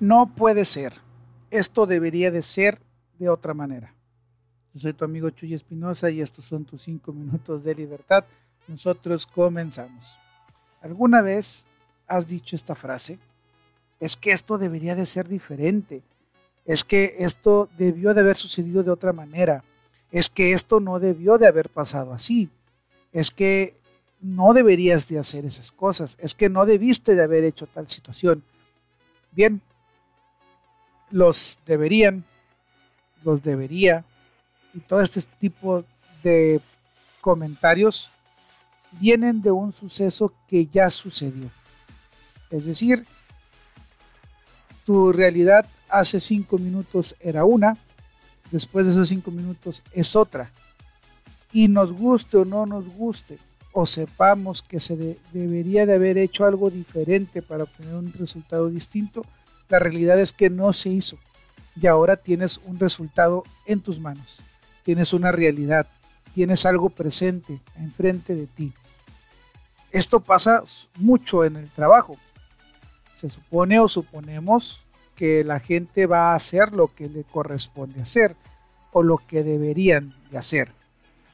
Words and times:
No 0.00 0.34
puede 0.34 0.64
ser. 0.64 0.94
Esto 1.50 1.86
debería 1.86 2.30
de 2.30 2.40
ser 2.40 2.80
de 3.18 3.28
otra 3.28 3.52
manera. 3.52 3.94
Yo 4.72 4.80
soy 4.80 4.94
tu 4.94 5.04
amigo 5.04 5.28
Chuy 5.28 5.52
Espinosa 5.52 6.10
y 6.10 6.22
estos 6.22 6.46
son 6.46 6.64
tus 6.64 6.82
cinco 6.82 7.12
minutos 7.12 7.64
de 7.64 7.74
libertad. 7.74 8.24
Nosotros 8.66 9.26
comenzamos. 9.26 10.18
¿Alguna 10.80 11.20
vez 11.20 11.66
has 12.06 12.26
dicho 12.26 12.56
esta 12.56 12.74
frase? 12.74 13.18
Es 13.98 14.16
que 14.16 14.32
esto 14.32 14.56
debería 14.56 14.94
de 14.94 15.04
ser 15.04 15.28
diferente. 15.28 16.02
Es 16.64 16.82
que 16.82 17.16
esto 17.18 17.68
debió 17.76 18.14
de 18.14 18.20
haber 18.20 18.36
sucedido 18.36 18.82
de 18.82 18.90
otra 18.90 19.12
manera. 19.12 19.64
Es 20.10 20.30
que 20.30 20.52
esto 20.52 20.80
no 20.80 20.98
debió 20.98 21.36
de 21.36 21.46
haber 21.46 21.68
pasado 21.68 22.14
así. 22.14 22.48
Es 23.12 23.30
que 23.30 23.74
no 24.22 24.54
deberías 24.54 25.08
de 25.08 25.18
hacer 25.18 25.44
esas 25.44 25.72
cosas. 25.72 26.16
Es 26.20 26.34
que 26.34 26.48
no 26.48 26.64
debiste 26.64 27.14
de 27.14 27.22
haber 27.22 27.44
hecho 27.44 27.66
tal 27.66 27.88
situación. 27.88 28.42
Bien, 29.32 29.60
los 31.10 31.58
deberían, 31.66 32.24
los 33.24 33.42
debería, 33.42 34.04
y 34.74 34.80
todo 34.80 35.00
este 35.00 35.22
tipo 35.38 35.84
de 36.22 36.60
comentarios 37.20 38.10
vienen 38.92 39.42
de 39.42 39.50
un 39.50 39.72
suceso 39.72 40.32
que 40.48 40.66
ya 40.66 40.90
sucedió. 40.90 41.50
Es 42.50 42.66
decir, 42.66 43.04
tu 44.84 45.12
realidad 45.12 45.66
hace 45.88 46.18
cinco 46.20 46.58
minutos 46.58 47.14
era 47.20 47.44
una, 47.44 47.76
después 48.50 48.86
de 48.86 48.92
esos 48.92 49.08
cinco 49.08 49.30
minutos 49.30 49.82
es 49.92 50.16
otra. 50.16 50.50
Y 51.52 51.68
nos 51.68 51.92
guste 51.92 52.36
o 52.38 52.44
no 52.44 52.66
nos 52.66 52.86
guste, 52.88 53.38
o 53.72 53.86
sepamos 53.86 54.62
que 54.62 54.80
se 54.80 55.18
debería 55.32 55.86
de 55.86 55.94
haber 55.94 56.18
hecho 56.18 56.44
algo 56.44 56.70
diferente 56.70 57.42
para 57.42 57.64
obtener 57.64 57.94
un 57.94 58.12
resultado 58.12 58.68
distinto, 58.68 59.24
la 59.70 59.78
realidad 59.78 60.20
es 60.20 60.32
que 60.32 60.50
no 60.50 60.72
se 60.74 60.90
hizo 60.90 61.16
y 61.80 61.86
ahora 61.86 62.16
tienes 62.16 62.60
un 62.66 62.78
resultado 62.78 63.44
en 63.66 63.80
tus 63.80 63.98
manos, 63.98 64.40
tienes 64.82 65.14
una 65.14 65.32
realidad, 65.32 65.86
tienes 66.34 66.66
algo 66.66 66.90
presente 66.90 67.60
enfrente 67.76 68.34
de 68.34 68.46
ti. 68.46 68.72
Esto 69.92 70.20
pasa 70.20 70.62
mucho 70.96 71.44
en 71.44 71.56
el 71.56 71.68
trabajo. 71.70 72.16
Se 73.16 73.28
supone 73.28 73.80
o 73.80 73.88
suponemos 73.88 74.82
que 75.16 75.44
la 75.44 75.60
gente 75.60 76.06
va 76.06 76.32
a 76.32 76.34
hacer 76.34 76.72
lo 76.72 76.94
que 76.94 77.08
le 77.08 77.24
corresponde 77.24 78.00
hacer 78.00 78.36
o 78.92 79.02
lo 79.02 79.18
que 79.18 79.42
deberían 79.42 80.12
de 80.30 80.38
hacer. 80.38 80.72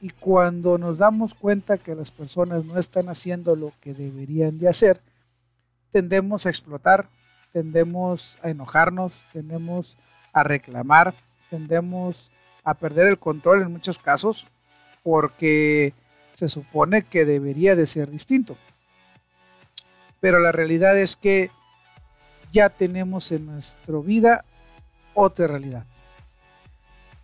Y 0.01 0.09
cuando 0.09 0.77
nos 0.77 0.99
damos 0.99 1.33
cuenta 1.33 1.77
que 1.77 1.95
las 1.95 2.11
personas 2.11 2.65
no 2.65 2.77
están 2.77 3.09
haciendo 3.09 3.55
lo 3.55 3.73
que 3.81 3.93
deberían 3.93 4.59
de 4.59 4.67
hacer, 4.67 5.01
tendemos 5.91 6.45
a 6.45 6.49
explotar, 6.49 7.09
tendemos 7.53 8.37
a 8.43 8.49
enojarnos, 8.49 9.25
tendemos 9.33 9.97
a 10.33 10.43
reclamar, 10.43 11.13
tendemos 11.49 12.31
a 12.63 12.73
perder 12.73 13.07
el 13.07 13.17
control 13.17 13.61
en 13.61 13.71
muchos 13.71 13.97
casos 13.97 14.47
porque 15.03 15.93
se 16.33 16.49
supone 16.49 17.03
que 17.03 17.25
debería 17.25 17.75
de 17.75 17.85
ser 17.85 18.11
distinto. 18.11 18.57
Pero 20.19 20.39
la 20.39 20.51
realidad 20.51 20.97
es 20.97 21.15
que 21.15 21.49
ya 22.51 22.69
tenemos 22.69 23.31
en 23.31 23.45
nuestra 23.45 23.97
vida 23.99 24.45
otra 25.13 25.47
realidad, 25.47 25.85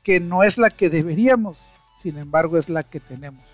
que 0.01 0.19
no 0.19 0.43
es 0.43 0.57
la 0.57 0.69
que 0.69 0.89
deberíamos, 0.89 1.57
sin 2.01 2.17
embargo 2.17 2.57
es 2.57 2.69
la 2.69 2.83
que 2.83 2.99
tenemos. 2.99 3.45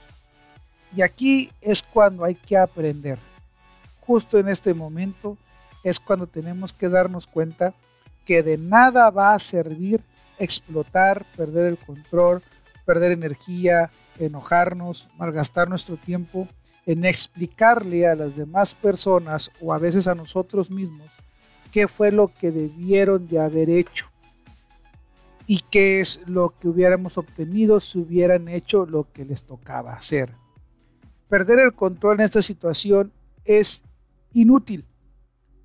Y 0.95 1.01
aquí 1.01 1.51
es 1.61 1.83
cuando 1.83 2.23
hay 2.23 2.35
que 2.35 2.57
aprender. 2.57 3.19
Justo 4.01 4.39
en 4.39 4.47
este 4.47 4.73
momento 4.73 5.37
es 5.83 5.99
cuando 5.99 6.27
tenemos 6.27 6.73
que 6.73 6.89
darnos 6.89 7.27
cuenta 7.27 7.73
que 8.25 8.43
de 8.43 8.57
nada 8.57 9.09
va 9.09 9.33
a 9.33 9.39
servir 9.39 10.03
explotar, 10.39 11.25
perder 11.35 11.65
el 11.65 11.77
control, 11.77 12.41
perder 12.85 13.11
energía, 13.11 13.91
enojarnos, 14.17 15.09
malgastar 15.17 15.69
nuestro 15.69 15.97
tiempo 15.97 16.47
en 16.85 17.05
explicarle 17.05 18.07
a 18.07 18.15
las 18.15 18.35
demás 18.35 18.73
personas 18.73 19.51
o 19.61 19.73
a 19.73 19.77
veces 19.77 20.07
a 20.07 20.15
nosotros 20.15 20.71
mismos 20.71 21.11
qué 21.71 21.87
fue 21.87 22.11
lo 22.11 22.33
que 22.33 22.51
debieron 22.51 23.27
de 23.27 23.39
haber 23.39 23.69
hecho 23.69 24.07
y 25.45 25.59
qué 25.69 25.99
es 25.99 26.27
lo 26.27 26.53
que 26.59 26.67
hubiéramos 26.67 27.17
obtenido 27.17 27.79
si 27.79 27.99
hubieran 27.99 28.47
hecho 28.47 28.85
lo 28.85 29.11
que 29.11 29.25
les 29.25 29.43
tocaba 29.43 29.93
hacer. 29.93 30.33
Perder 31.27 31.59
el 31.59 31.73
control 31.73 32.19
en 32.19 32.25
esta 32.25 32.41
situación 32.41 33.11
es 33.45 33.83
inútil, 34.33 34.85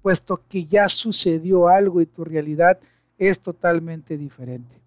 puesto 0.05 0.43
que 0.51 0.67
ya 0.67 0.91
sucedió 0.91 1.69
algo 1.69 2.03
y 2.03 2.05
tu 2.05 2.27
realidad 2.27 2.79
es 3.17 3.41
totalmente 3.41 4.19
diferente. 4.19 4.83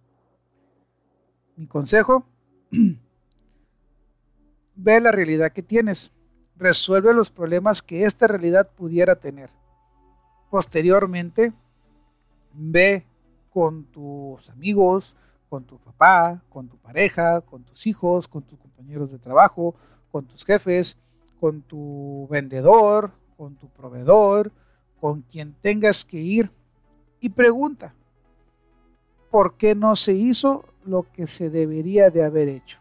Mi 1.56 1.66
consejo, 1.66 2.24
ve 4.76 5.02
la 5.02 5.12
realidad 5.12 5.54
que 5.54 5.64
tienes, 5.64 6.12
resuelve 6.56 7.16
los 7.16 7.32
problemas 7.32 7.82
que 7.82 8.04
esta 8.04 8.28
realidad 8.28 8.70
pudiera 8.70 9.16
tener. 9.16 9.50
Posteriormente, 10.52 11.52
ve 12.54 13.04
con 13.50 13.86
tus 13.86 14.52
amigos, 14.52 15.16
con 15.50 15.64
tu 15.64 15.80
papá, 15.80 16.44
con 16.48 16.70
tu 16.70 16.78
pareja, 16.78 17.42
con 17.42 17.64
tus 17.64 17.88
hijos, 17.88 18.28
con 18.28 18.44
tus 18.44 18.60
compañeros 18.60 19.12
de 19.12 19.18
trabajo, 19.18 19.74
con 20.12 20.28
tus 20.28 20.46
jefes, 20.46 20.96
con 21.40 21.64
tu 21.64 22.28
vendedor, 22.30 23.10
con 23.36 23.56
tu 23.56 23.68
proveedor, 23.70 24.52
con 25.00 25.22
quien 25.22 25.54
tengas 25.62 26.06
que 26.06 26.18
ir 26.18 26.50
y 27.20 27.30
pregunta, 27.30 27.94
¿por 29.32 29.56
qué 29.56 29.76
no 29.76 29.96
se 29.96 30.14
hizo 30.14 30.66
lo 30.86 31.06
que 31.14 31.28
se 31.28 31.50
debería 31.50 32.10
de 32.10 32.24
haber 32.24 32.50
hecho? 32.50 32.80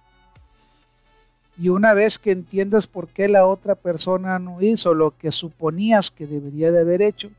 Y 1.59 1.71
una 1.71 1.94
vez 1.94 2.19
que 2.19 2.32
entiendas 2.32 2.87
por 2.87 3.09
qué 3.09 3.28
la 3.28 3.47
otra 3.47 3.75
persona 3.75 4.38
no 4.38 4.60
hizo 4.60 4.93
lo 4.93 5.16
que 5.16 5.32
suponías 5.32 6.10
que 6.10 6.26
debería 6.26 6.71
de 6.71 6.81
haber 6.81 7.00
hecho, 7.00 7.31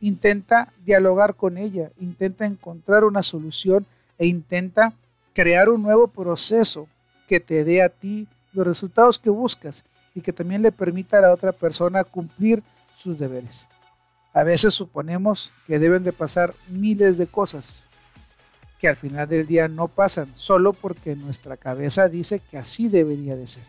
intenta 0.00 0.72
dialogar 0.84 1.34
con 1.34 1.58
ella, 1.58 1.90
intenta 1.98 2.46
encontrar 2.46 3.04
una 3.04 3.24
solución 3.24 3.84
e 4.16 4.26
intenta 4.26 4.92
crear 5.32 5.68
un 5.68 5.82
nuevo 5.82 6.06
proceso 6.06 6.88
que 7.26 7.40
te 7.40 7.64
dé 7.64 7.82
a 7.82 7.88
ti 7.88 8.28
los 8.52 8.66
resultados 8.66 9.18
que 9.18 9.30
buscas 9.30 9.84
y 10.14 10.20
que 10.20 10.32
también 10.32 10.62
le 10.62 10.72
permita 10.72 11.18
a 11.18 11.22
la 11.22 11.32
otra 11.32 11.52
persona 11.52 12.04
cumplir 12.04 12.62
sus 12.94 13.18
deberes. 13.18 13.68
A 14.38 14.44
veces 14.44 14.72
suponemos 14.72 15.52
que 15.66 15.80
deben 15.80 16.04
de 16.04 16.12
pasar 16.12 16.54
miles 16.68 17.18
de 17.18 17.26
cosas 17.26 17.86
que 18.78 18.86
al 18.86 18.94
final 18.94 19.28
del 19.28 19.48
día 19.48 19.66
no 19.66 19.88
pasan, 19.88 20.30
solo 20.36 20.74
porque 20.74 21.16
nuestra 21.16 21.56
cabeza 21.56 22.08
dice 22.08 22.38
que 22.38 22.56
así 22.56 22.86
debería 22.86 23.34
de 23.34 23.48
ser. 23.48 23.64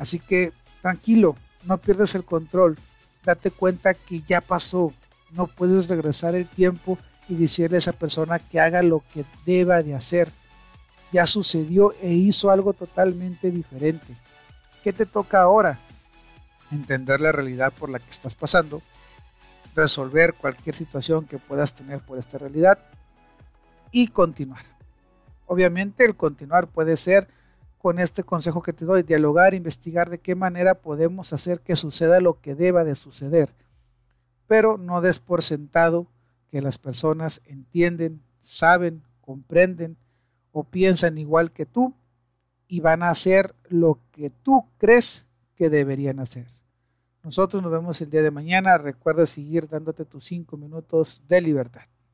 Así 0.00 0.18
que 0.18 0.52
tranquilo, 0.80 1.36
no 1.64 1.78
pierdas 1.78 2.16
el 2.16 2.24
control, 2.24 2.76
date 3.24 3.52
cuenta 3.52 3.94
que 3.94 4.22
ya 4.22 4.40
pasó, 4.40 4.92
no 5.30 5.46
puedes 5.46 5.88
regresar 5.88 6.34
el 6.34 6.48
tiempo 6.48 6.98
y 7.28 7.36
decirle 7.36 7.76
a 7.76 7.78
esa 7.78 7.92
persona 7.92 8.40
que 8.40 8.58
haga 8.58 8.82
lo 8.82 9.04
que 9.14 9.24
deba 9.46 9.84
de 9.84 9.94
hacer. 9.94 10.28
Ya 11.12 11.24
sucedió 11.24 11.94
e 12.02 12.12
hizo 12.12 12.50
algo 12.50 12.72
totalmente 12.72 13.52
diferente. 13.52 14.16
¿Qué 14.82 14.92
te 14.92 15.06
toca 15.06 15.40
ahora? 15.40 15.78
Entender 16.72 17.20
la 17.20 17.30
realidad 17.30 17.72
por 17.72 17.90
la 17.90 18.00
que 18.00 18.10
estás 18.10 18.34
pasando, 18.34 18.82
resolver 19.74 20.34
cualquier 20.34 20.74
situación 20.74 21.26
que 21.26 21.38
puedas 21.38 21.74
tener 21.74 22.00
por 22.00 22.18
esta 22.18 22.38
realidad 22.38 22.78
y 23.90 24.08
continuar. 24.08 24.64
Obviamente 25.46 26.04
el 26.04 26.16
continuar 26.16 26.66
puede 26.66 26.96
ser 26.96 27.28
con 27.78 27.98
este 27.98 28.22
consejo 28.22 28.62
que 28.62 28.72
te 28.72 28.84
doy, 28.84 29.02
dialogar, 29.02 29.54
investigar 29.54 30.08
de 30.08 30.18
qué 30.18 30.34
manera 30.34 30.74
podemos 30.74 31.32
hacer 31.32 31.60
que 31.60 31.76
suceda 31.76 32.20
lo 32.20 32.40
que 32.40 32.54
deba 32.54 32.84
de 32.84 32.94
suceder 32.94 33.50
pero 34.52 34.76
no 34.76 35.00
des 35.00 35.18
por 35.18 35.42
sentado 35.42 36.06
que 36.50 36.60
las 36.60 36.76
personas 36.76 37.40
entienden, 37.46 38.22
saben, 38.42 39.02
comprenden 39.22 39.96
o 40.50 40.64
piensan 40.64 41.16
igual 41.16 41.52
que 41.52 41.64
tú 41.64 41.94
y 42.68 42.80
van 42.80 43.02
a 43.02 43.08
hacer 43.08 43.54
lo 43.70 43.98
que 44.10 44.28
tú 44.28 44.66
crees 44.76 45.24
que 45.54 45.70
deberían 45.70 46.20
hacer. 46.20 46.46
Nosotros 47.22 47.62
nos 47.62 47.70
vemos 47.70 48.00
el 48.00 48.10
día 48.10 48.22
de 48.22 48.32
mañana. 48.32 48.78
Recuerda 48.78 49.26
seguir 49.26 49.68
dándote 49.68 50.04
tus 50.04 50.24
cinco 50.24 50.56
minutos 50.56 51.22
de 51.28 51.40
libertad. 51.40 51.82